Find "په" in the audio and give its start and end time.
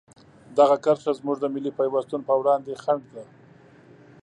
2.29-2.33